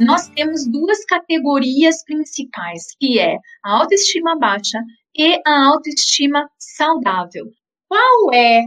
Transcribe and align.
nós 0.00 0.28
temos 0.28 0.66
duas 0.66 1.04
categorias 1.04 2.02
principais, 2.04 2.94
que 2.98 3.18
é 3.18 3.36
a 3.64 3.78
autoestima 3.78 4.38
baixa 4.38 4.78
e 5.14 5.40
a 5.46 5.66
autoestima 5.66 6.48
saudável. 6.58 7.46
Qual 7.88 8.32
é 8.32 8.62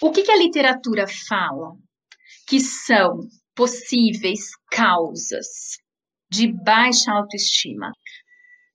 o 0.00 0.10
que, 0.10 0.22
que 0.22 0.32
a 0.32 0.36
literatura 0.36 1.06
fala 1.28 1.76
que 2.48 2.58
são 2.58 3.20
possíveis 3.54 4.50
causas 4.70 5.78
de 6.30 6.52
baixa 6.52 7.12
autoestima? 7.12 7.92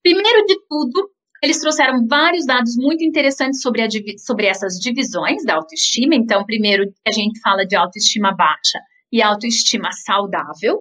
Primeiro 0.02 0.46
de 0.46 0.56
tudo, 0.70 1.12
eles 1.44 1.60
trouxeram 1.60 2.08
vários 2.08 2.46
dados 2.46 2.76
muito 2.78 3.04
interessantes 3.04 3.62
sobre, 3.62 3.82
a, 3.82 3.88
sobre 4.18 4.48
essas 4.48 4.76
divisões 4.80 5.44
da 5.44 5.56
autoestima. 5.56 6.16
Então, 6.16 6.46
primeiro, 6.46 6.86
a 7.06 7.12
gente 7.12 7.40
fala 7.42 7.66
de 7.66 7.76
autoestima 7.76 8.34
baixa 8.34 8.80
e 9.12 9.22
autoestima 9.22 9.92
saudável. 9.92 10.80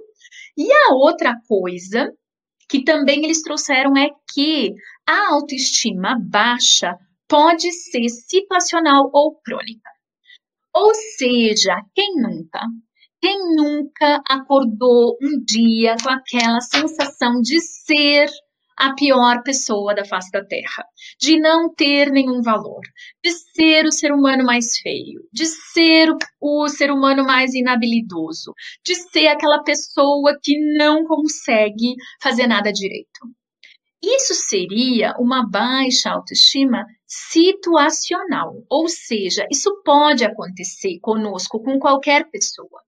E 0.56 0.72
a 0.72 0.94
outra 0.94 1.34
coisa 1.46 2.12
que 2.68 2.82
também 2.82 3.24
eles 3.24 3.42
trouxeram 3.42 3.96
é 3.96 4.10
que 4.32 4.72
a 5.06 5.32
autoestima 5.32 6.18
baixa 6.18 6.96
pode 7.28 7.70
ser 7.72 8.08
situacional 8.08 9.10
ou 9.12 9.40
crônica. 9.40 9.90
Ou 10.74 10.92
seja, 10.94 11.80
quem 11.94 12.16
nunca? 12.16 12.60
Quem 13.20 13.56
nunca 13.56 14.22
acordou 14.28 15.16
um 15.22 15.42
dia 15.44 15.96
com 16.02 16.10
aquela 16.10 16.60
sensação 16.60 17.40
de 17.40 17.60
ser 17.60 18.28
a 18.76 18.94
pior 18.94 19.42
pessoa 19.42 19.94
da 19.94 20.04
face 20.04 20.30
da 20.30 20.44
Terra, 20.44 20.84
de 21.18 21.38
não 21.38 21.72
ter 21.74 22.10
nenhum 22.10 22.42
valor, 22.42 22.82
de 23.24 23.30
ser 23.30 23.86
o 23.86 23.92
ser 23.92 24.12
humano 24.12 24.44
mais 24.44 24.78
feio, 24.78 25.22
de 25.32 25.46
ser 25.46 26.10
o 26.40 26.68
ser 26.68 26.90
humano 26.90 27.24
mais 27.24 27.54
inabilidoso, 27.54 28.52
de 28.84 28.94
ser 28.94 29.28
aquela 29.28 29.62
pessoa 29.62 30.38
que 30.42 30.58
não 30.76 31.04
consegue 31.04 31.94
fazer 32.20 32.46
nada 32.46 32.72
direito. 32.72 33.20
Isso 34.02 34.34
seria 34.34 35.14
uma 35.18 35.48
baixa 35.48 36.10
autoestima 36.10 36.84
situacional, 37.06 38.62
ou 38.68 38.88
seja, 38.88 39.46
isso 39.50 39.82
pode 39.84 40.24
acontecer 40.24 40.98
conosco, 41.00 41.62
com 41.62 41.78
qualquer 41.78 42.30
pessoa. 42.30 42.82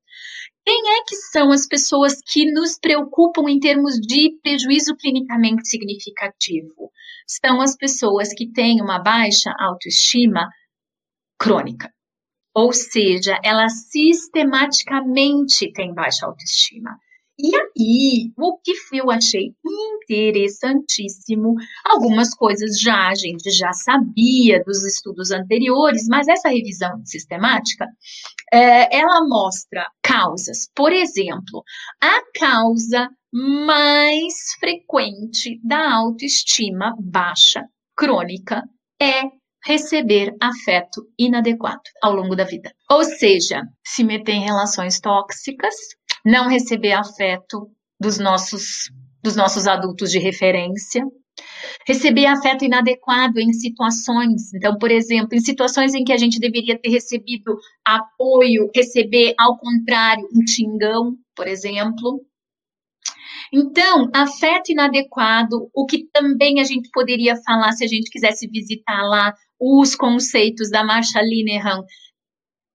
Quem 0.69 0.98
é 0.98 1.02
que 1.02 1.16
são 1.16 1.50
as 1.50 1.66
pessoas 1.66 2.20
que 2.20 2.52
nos 2.52 2.78
preocupam 2.78 3.48
em 3.48 3.58
termos 3.58 3.94
de 3.94 4.38
prejuízo 4.42 4.94
clinicamente 4.97 5.66
significativo? 5.66 6.92
São 7.27 7.62
as 7.62 7.75
pessoas 7.75 8.34
que 8.34 8.52
têm 8.52 8.83
uma 8.83 8.98
baixa 8.98 9.50
autoestima 9.58 10.47
crônica. 11.38 11.91
Ou 12.55 12.70
seja, 12.70 13.41
ela 13.42 13.66
sistematicamente 13.70 15.72
tem 15.72 15.94
baixa 15.94 16.27
autoestima. 16.27 16.98
E 17.41 17.55
aí, 17.55 18.33
o 18.36 18.58
que 18.58 18.72
eu 18.92 19.11
achei 19.12 19.55
interessantíssimo, 20.03 21.55
algumas 21.84 22.34
coisas 22.34 22.81
já 22.81 23.08
a 23.08 23.14
gente 23.14 23.50
já 23.50 23.72
sabia 23.72 24.61
dos 24.64 24.84
estudos 24.84 25.31
anteriores, 25.31 26.09
mas 26.09 26.27
essa 26.27 26.48
revisão 26.48 27.00
sistemática, 27.05 27.86
é, 28.53 28.98
ela 28.98 29.25
mostra 29.28 29.86
causas. 30.03 30.69
Por 30.75 30.92
exemplo, 30.92 31.62
a 32.03 32.22
causa 32.34 33.09
mais 33.33 34.34
frequente 34.59 35.61
da 35.62 35.94
autoestima 35.94 36.97
baixa 36.98 37.64
crônica 37.97 38.64
é 39.00 39.31
receber 39.64 40.34
afeto 40.41 41.06
inadequado 41.19 41.83
ao 42.03 42.14
longo 42.14 42.34
da 42.34 42.44
vida. 42.44 42.72
Ou 42.91 43.05
seja, 43.05 43.62
se 43.86 44.03
meter 44.03 44.33
em 44.33 44.44
relações 44.44 44.98
tóxicas, 44.98 45.75
não 46.24 46.48
receber 46.48 46.92
afeto 46.92 47.70
dos 48.00 48.19
nossos, 48.19 48.91
dos 49.22 49.36
nossos 49.36 49.66
adultos 49.66 50.11
de 50.11 50.19
referência, 50.19 51.04
receber 51.87 52.26
afeto 52.26 52.65
inadequado 52.65 53.38
em 53.38 53.53
situações. 53.53 54.53
Então, 54.54 54.76
por 54.78 54.91
exemplo, 54.91 55.34
em 55.34 55.41
situações 55.41 55.94
em 55.94 56.04
que 56.04 56.12
a 56.12 56.16
gente 56.16 56.38
deveria 56.38 56.78
ter 56.78 56.91
recebido 56.91 57.56
apoio, 57.84 58.70
receber, 58.75 59.34
ao 59.38 59.56
contrário, 59.59 60.28
um 60.34 60.47
xingão, 60.47 61.16
por 61.34 61.47
exemplo. 61.47 62.25
Então, 63.53 64.10
afeto 64.15 64.71
inadequado, 64.71 65.71
o 65.75 65.87
que 65.87 66.06
também 66.12 66.60
a 66.60 66.65
gente 66.65 66.91
poderia 66.92 67.37
falar 67.37 67.72
se 67.72 67.84
a 67.84 67.88
gente 67.88 68.10
quisesse 68.10 68.47
visitar 68.47 69.03
lá 69.03 69.34
os 69.59 69.94
conceitos 69.94 70.71
da 70.71 70.84
Marcia 70.84 71.22
Linehan, 71.22 71.82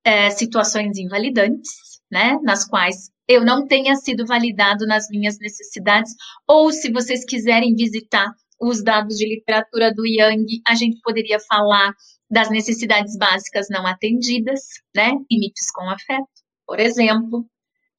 é, 0.03 0.29
situações 0.31 0.97
invalidantes, 0.97 2.01
né, 2.11 2.37
nas 2.43 2.67
quais 2.67 3.12
eu 3.27 3.43
não 3.43 3.67
tenha 3.67 3.95
sido 3.95 4.25
validado 4.25 4.85
nas 4.85 5.07
minhas 5.09 5.37
necessidades, 5.39 6.13
ou 6.47 6.71
se 6.71 6.91
vocês 6.91 7.25
quiserem 7.25 7.75
visitar 7.75 8.31
os 8.59 8.83
dados 8.83 9.17
de 9.17 9.27
literatura 9.27 9.93
do 9.93 10.05
Yang, 10.05 10.61
a 10.67 10.75
gente 10.75 10.99
poderia 11.01 11.39
falar 11.39 11.93
das 12.29 12.49
necessidades 12.49 13.17
básicas 13.17 13.67
não 13.69 13.85
atendidas, 13.85 14.61
né? 14.95 15.11
Limites 15.29 15.69
com 15.71 15.89
afeto, 15.89 16.27
por 16.65 16.79
exemplo, 16.79 17.45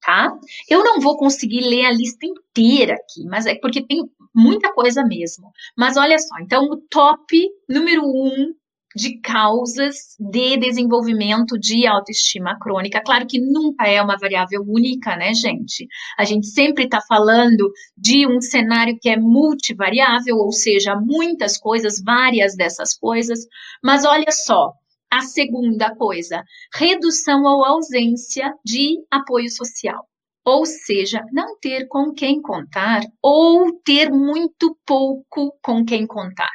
tá? 0.01 0.31
Eu 0.69 0.83
não 0.83 0.99
vou 0.99 1.17
conseguir 1.17 1.61
ler 1.61 1.85
a 1.85 1.91
lista 1.91 2.25
inteira 2.25 2.93
aqui, 2.93 3.23
mas 3.29 3.45
é 3.45 3.55
porque 3.55 3.85
tem 3.85 4.03
muita 4.33 4.73
coisa 4.73 5.03
mesmo. 5.03 5.51
Mas 5.77 5.97
olha 5.97 6.17
só, 6.19 6.35
então 6.41 6.63
o 6.65 6.77
top 6.89 7.47
número 7.69 8.03
um 8.03 8.53
de 8.95 9.19
causas 9.19 10.15
de 10.17 10.57
desenvolvimento 10.57 11.59
de 11.59 11.85
autoestima 11.85 12.57
crônica. 12.57 13.01
Claro 13.03 13.27
que 13.27 13.39
nunca 13.39 13.85
é 13.87 14.01
uma 14.01 14.17
variável 14.17 14.63
única, 14.65 15.17
né, 15.17 15.33
gente? 15.33 15.87
A 16.17 16.23
gente 16.23 16.47
sempre 16.47 16.85
está 16.85 17.01
falando 17.01 17.71
de 17.97 18.25
um 18.25 18.39
cenário 18.39 18.97
que 19.01 19.09
é 19.09 19.17
multivariável, 19.17 20.37
ou 20.37 20.51
seja, 20.51 20.95
muitas 20.95 21.57
coisas, 21.57 22.01
várias 22.01 22.55
dessas 22.55 22.97
coisas. 22.97 23.39
Mas 23.83 24.05
olha 24.05 24.31
só, 24.31 24.71
a 25.11 25.21
segunda 25.21 25.93
coisa, 25.95 26.43
redução 26.73 27.43
ou 27.43 27.65
ausência 27.65 28.53
de 28.63 28.97
apoio 29.11 29.49
social. 29.49 30.07
Ou 30.45 30.65
seja, 30.65 31.21
não 31.31 31.57
ter 31.59 31.87
com 31.87 32.13
quem 32.13 32.41
contar 32.41 33.01
ou 33.21 33.73
ter 33.83 34.11
muito 34.11 34.77
pouco 34.85 35.57
com 35.61 35.83
quem 35.83 36.05
contar. 36.05 36.51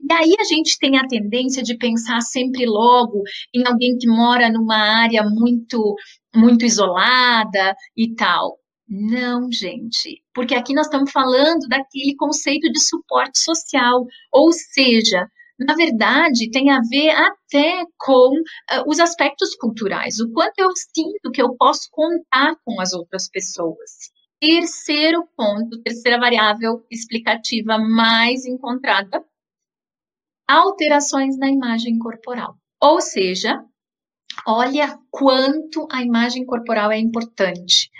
E 0.00 0.12
aí 0.12 0.34
a 0.38 0.44
gente 0.44 0.78
tem 0.78 0.98
a 0.98 1.06
tendência 1.06 1.62
de 1.62 1.76
pensar 1.76 2.20
sempre 2.20 2.66
logo 2.66 3.22
em 3.54 3.66
alguém 3.66 3.96
que 3.98 4.08
mora 4.08 4.50
numa 4.50 4.76
área 4.76 5.22
muito 5.24 5.94
muito 6.34 6.64
isolada 6.64 7.74
e 7.96 8.14
tal. 8.14 8.58
Não, 8.88 9.50
gente, 9.52 10.20
porque 10.34 10.54
aqui 10.54 10.74
nós 10.74 10.86
estamos 10.86 11.12
falando 11.12 11.68
daquele 11.68 12.16
conceito 12.16 12.70
de 12.72 12.80
suporte 12.80 13.38
social, 13.38 14.04
ou 14.32 14.50
seja, 14.52 15.28
na 15.60 15.74
verdade, 15.74 16.50
tem 16.50 16.70
a 16.70 16.80
ver 16.80 17.10
até 17.10 17.84
com 17.98 18.30
uh, 18.32 18.88
os 18.88 18.98
aspectos 18.98 19.54
culturais, 19.54 20.18
o 20.18 20.32
quanto 20.32 20.58
eu 20.58 20.70
sinto 20.74 21.30
que 21.32 21.40
eu 21.40 21.54
posso 21.56 21.88
contar 21.92 22.56
com 22.64 22.80
as 22.80 22.92
outras 22.92 23.28
pessoas. 23.28 24.10
Terceiro 24.40 25.28
ponto, 25.36 25.82
terceira 25.82 26.18
variável 26.18 26.82
explicativa 26.90 27.78
mais 27.78 28.46
encontrada 28.46 29.22
alterações 30.50 31.38
na 31.38 31.48
imagem 31.48 31.98
corporal. 31.98 32.56
Ou 32.82 33.00
seja, 33.00 33.62
olha 34.46 34.98
quanto 35.10 35.86
a 35.90 36.02
imagem 36.02 36.44
corporal 36.44 36.90
é 36.90 36.98
importante. 36.98 37.90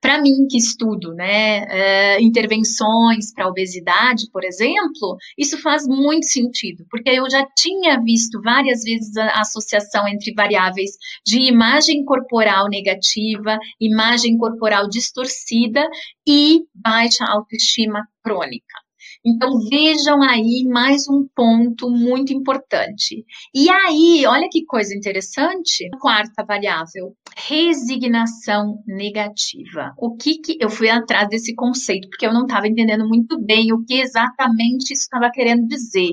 Para 0.00 0.20
mim, 0.20 0.46
que 0.48 0.56
estudo 0.56 1.12
né, 1.14 1.64
é, 1.68 2.22
intervenções 2.22 3.32
para 3.34 3.48
obesidade, 3.48 4.30
por 4.32 4.44
exemplo, 4.44 5.16
isso 5.36 5.60
faz 5.60 5.86
muito 5.86 6.26
sentido, 6.26 6.84
porque 6.90 7.10
eu 7.10 7.28
já 7.28 7.46
tinha 7.56 8.00
visto 8.00 8.40
várias 8.42 8.82
vezes 8.82 9.16
a 9.16 9.40
associação 9.40 10.06
entre 10.08 10.32
variáveis 10.34 10.92
de 11.26 11.40
imagem 11.40 12.04
corporal 12.04 12.68
negativa, 12.68 13.58
imagem 13.80 14.38
corporal 14.38 14.88
distorcida 14.88 15.86
e 16.26 16.60
baixa 16.74 17.24
autoestima 17.24 18.06
crônica. 18.22 18.87
Então, 19.24 19.58
vejam 19.68 20.22
aí 20.22 20.64
mais 20.64 21.08
um 21.08 21.26
ponto 21.34 21.90
muito 21.90 22.32
importante. 22.32 23.24
E 23.54 23.68
aí, 23.68 24.24
olha 24.26 24.48
que 24.50 24.64
coisa 24.64 24.94
interessante. 24.94 25.88
Quarta 26.00 26.44
variável, 26.44 27.14
resignação 27.36 28.82
negativa. 28.86 29.92
O 29.98 30.16
que 30.16 30.38
que 30.38 30.56
eu 30.60 30.70
fui 30.70 30.88
atrás 30.88 31.28
desse 31.28 31.54
conceito, 31.54 32.08
porque 32.08 32.26
eu 32.26 32.32
não 32.32 32.42
estava 32.42 32.68
entendendo 32.68 33.06
muito 33.06 33.40
bem 33.40 33.72
o 33.72 33.84
que 33.84 33.94
exatamente 33.94 34.92
isso 34.92 35.02
estava 35.02 35.30
querendo 35.30 35.66
dizer. 35.66 36.12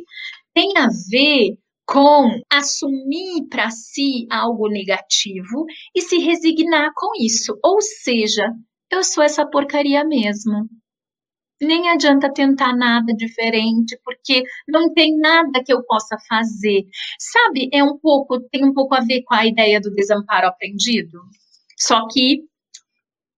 Tem 0.53 0.77
a 0.77 0.87
ver 1.09 1.57
com 1.85 2.41
assumir 2.51 3.47
para 3.49 3.69
si 3.69 4.25
algo 4.31 4.67
negativo 4.67 5.65
e 5.95 6.01
se 6.01 6.17
resignar 6.17 6.89
com 6.95 7.11
isso. 7.23 7.57
Ou 7.63 7.79
seja, 7.81 8.51
eu 8.91 9.03
sou 9.03 9.23
essa 9.23 9.45
porcaria 9.45 10.03
mesmo 10.03 10.67
nem 11.61 11.89
adianta 11.89 12.31
tentar 12.33 12.75
nada 12.75 13.13
diferente, 13.13 13.99
porque 14.03 14.43
não 14.67 14.93
tem 14.93 15.17
nada 15.17 15.63
que 15.63 15.73
eu 15.73 15.83
possa 15.83 16.17
fazer. 16.27 16.85
Sabe, 17.19 17.69
é 17.73 17.83
um 17.83 17.97
pouco, 17.97 18.39
tem 18.49 18.65
um 18.65 18.73
pouco 18.73 18.95
a 18.95 19.01
ver 19.01 19.23
com 19.23 19.33
a 19.33 19.45
ideia 19.45 19.79
do 19.79 19.91
desamparo 19.91 20.47
aprendido. 20.47 21.19
Só 21.77 22.07
que 22.07 22.43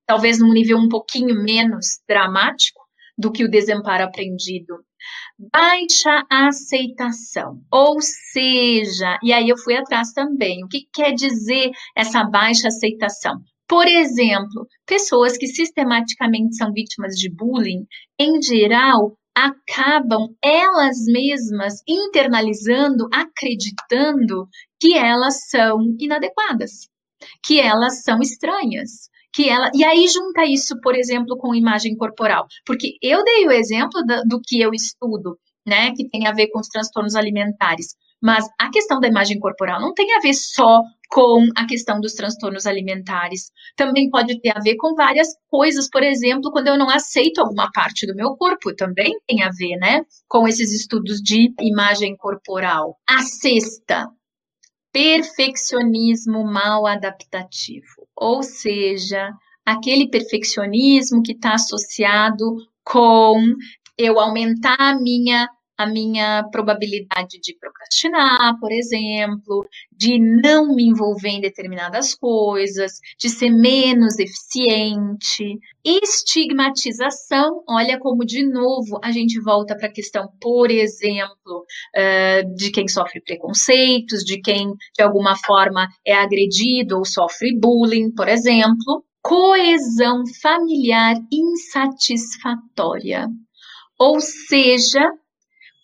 talvez 0.05 0.39
num 0.39 0.53
nível 0.53 0.77
um 0.77 0.89
pouquinho 0.89 1.35
menos 1.43 1.99
dramático 2.07 2.81
do 3.17 3.31
que 3.31 3.43
o 3.43 3.49
desamparo 3.49 4.03
aprendido. 4.05 4.75
Baixa 5.37 6.25
aceitação, 6.29 7.61
ou 7.71 7.99
seja, 8.01 9.17
e 9.23 9.31
aí 9.31 9.49
eu 9.49 9.57
fui 9.57 9.75
atrás 9.75 10.11
também, 10.11 10.63
o 10.63 10.67
que 10.67 10.87
quer 10.93 11.13
dizer 11.13 11.71
essa 11.95 12.23
baixa 12.23 12.67
aceitação? 12.67 13.41
Por 13.67 13.87
exemplo, 13.87 14.65
pessoas 14.85 15.37
que 15.37 15.47
sistematicamente 15.47 16.55
são 16.55 16.71
vítimas 16.71 17.15
de 17.15 17.29
bullying, 17.29 17.85
em 18.17 18.41
geral, 18.41 19.17
acabam 19.35 20.33
elas 20.41 21.05
mesmas 21.05 21.83
internalizando, 21.87 23.07
acreditando 23.13 24.47
que 24.79 24.97
elas 24.97 25.47
são 25.49 25.79
inadequadas, 25.99 26.87
que 27.45 27.59
elas 27.59 28.03
são 28.03 28.19
estranhas, 28.19 29.09
que 29.31 29.47
ela 29.47 29.69
e 29.75 29.83
aí 29.83 30.07
junta 30.07 30.45
isso, 30.45 30.79
por 30.81 30.95
exemplo, 30.95 31.37
com 31.37 31.53
imagem 31.53 31.95
corporal, 31.95 32.47
porque 32.65 32.97
eu 33.01 33.23
dei 33.23 33.45
o 33.45 33.51
exemplo 33.51 34.01
do, 34.03 34.23
do 34.23 34.41
que 34.41 34.59
eu 34.59 34.71
estudo, 34.73 35.37
né, 35.65 35.91
que 35.91 36.09
tem 36.09 36.25
a 36.25 36.31
ver 36.31 36.47
com 36.47 36.59
os 36.59 36.67
transtornos 36.67 37.15
alimentares, 37.15 37.95
mas 38.21 38.45
a 38.59 38.69
questão 38.69 38.99
da 38.99 39.07
imagem 39.07 39.39
corporal 39.39 39.79
não 39.79 39.93
tem 39.93 40.13
a 40.15 40.19
ver 40.19 40.33
só 40.33 40.81
com 41.09 41.47
a 41.55 41.65
questão 41.65 41.99
dos 41.99 42.13
transtornos 42.13 42.65
alimentares. 42.65 43.51
Também 43.75 44.09
pode 44.09 44.39
ter 44.41 44.55
a 44.55 44.59
ver 44.59 44.75
com 44.75 44.95
várias 44.95 45.27
coisas, 45.49 45.89
por 45.89 46.03
exemplo, 46.03 46.51
quando 46.51 46.67
eu 46.67 46.77
não 46.77 46.89
aceito 46.89 47.39
alguma 47.39 47.71
parte 47.71 48.05
do 48.05 48.15
meu 48.15 48.35
corpo, 48.35 48.75
também 48.75 49.17
tem 49.27 49.43
a 49.43 49.49
ver, 49.49 49.77
né, 49.77 50.01
com 50.27 50.47
esses 50.47 50.73
estudos 50.73 51.21
de 51.21 51.53
imagem 51.59 52.15
corporal. 52.17 52.97
A 53.09 53.21
sexta, 53.21 54.07
perfeccionismo 54.91 56.43
mal 56.43 56.87
adaptativo, 56.87 58.07
ou 58.15 58.41
seja, 58.41 59.31
aquele 59.65 60.09
perfeccionismo 60.09 61.21
que 61.21 61.33
está 61.33 61.53
associado 61.53 62.55
com 62.83 63.37
eu 63.97 64.19
aumentar 64.19 64.77
a 64.79 64.99
minha 64.99 65.47
a 65.77 65.85
minha 65.85 66.43
probabilidade 66.51 67.39
de 67.41 67.55
procrastinar, 67.59 68.59
por 68.59 68.71
exemplo, 68.71 69.67
de 69.91 70.17
não 70.19 70.75
me 70.75 70.83
envolver 70.85 71.29
em 71.29 71.41
determinadas 71.41 72.15
coisas, 72.15 72.93
de 73.19 73.29
ser 73.29 73.51
menos 73.51 74.17
eficiente. 74.17 75.59
Estigmatização, 75.85 77.63
olha 77.69 77.99
como 77.99 78.25
de 78.25 78.43
novo 78.43 78.99
a 79.03 79.11
gente 79.11 79.39
volta 79.39 79.77
para 79.77 79.87
a 79.87 79.93
questão, 79.93 80.27
por 80.41 80.71
exemplo, 80.71 81.65
uh, 81.95 82.55
de 82.55 82.71
quem 82.71 82.87
sofre 82.87 83.21
preconceitos, 83.21 84.23
de 84.23 84.41
quem 84.41 84.73
de 84.95 85.03
alguma 85.03 85.35
forma 85.35 85.87
é 86.05 86.13
agredido 86.13 86.97
ou 86.97 87.05
sofre 87.05 87.55
bullying, 87.57 88.11
por 88.11 88.27
exemplo. 88.27 89.03
Coesão 89.21 90.23
familiar 90.41 91.15
insatisfatória. 91.31 93.27
Ou 93.99 94.21
seja, 94.21 95.01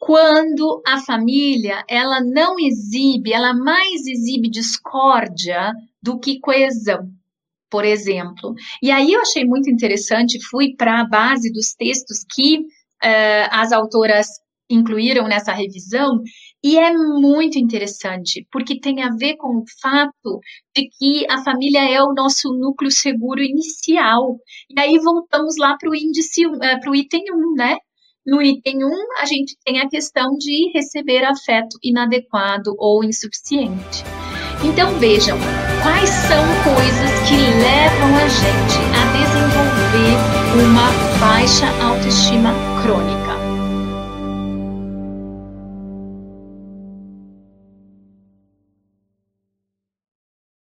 quando 0.06 0.82
a 0.86 1.00
família 1.00 1.82
ela 1.88 2.20
não 2.20 2.60
exibe, 2.60 3.32
ela 3.32 3.54
mais 3.54 4.06
exibe 4.06 4.50
discórdia 4.50 5.72
do 6.02 6.20
que 6.20 6.42
coesão, 6.42 7.10
por 7.70 7.86
exemplo. 7.86 8.54
E 8.82 8.92
aí 8.92 9.14
eu 9.14 9.22
achei 9.22 9.46
muito 9.46 9.70
interessante, 9.70 10.44
fui 10.50 10.76
para 10.76 11.00
a 11.00 11.08
base 11.08 11.50
dos 11.54 11.74
textos 11.74 12.26
que 12.30 12.60
uh, 12.60 13.48
as 13.50 13.72
autoras 13.72 14.28
incluíram 14.70 15.26
nessa 15.26 15.54
revisão, 15.54 16.22
e 16.62 16.78
é 16.78 16.92
muito 16.92 17.58
interessante, 17.58 18.46
porque 18.52 18.80
tem 18.80 19.04
a 19.04 19.10
ver 19.10 19.38
com 19.38 19.60
o 19.60 19.64
fato 19.82 20.42
de 20.76 20.90
que 20.90 21.26
a 21.30 21.42
família 21.44 21.90
é 21.90 22.02
o 22.02 22.14
nosso 22.14 22.52
núcleo 22.52 22.92
seguro 22.92 23.42
inicial. 23.42 24.38
E 24.70 24.80
aí 24.80 25.00
voltamos 25.00 25.56
lá 25.58 25.78
para 25.78 25.90
o 25.90 25.96
índice, 25.96 26.46
uh, 26.46 26.60
para 26.60 26.92
o 26.92 26.96
item 26.96 27.24
1, 27.32 27.54
né? 27.56 27.78
No 28.26 28.42
item 28.42 28.86
1, 28.86 28.90
a 29.20 29.26
gente 29.26 29.58
tem 29.66 29.82
a 29.82 29.90
questão 29.90 30.38
de 30.38 30.72
receber 30.74 31.26
afeto 31.26 31.78
inadequado 31.84 32.74
ou 32.78 33.04
insuficiente. 33.04 34.02
Então 34.64 34.98
vejam, 34.98 35.38
quais 35.82 36.10
são 36.10 36.46
coisas 36.64 37.12
que 37.28 37.36
levam 37.36 38.16
a 38.16 38.28
gente 38.30 38.80
a 38.96 39.04
desenvolver 39.12 40.16
uma 40.64 40.90
baixa 41.20 41.68
autoestima 41.84 42.54
crônica? 42.82 43.33